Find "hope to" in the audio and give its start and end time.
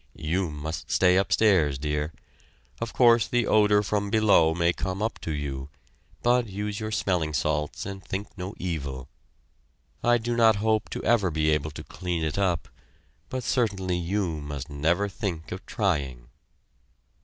10.55-11.03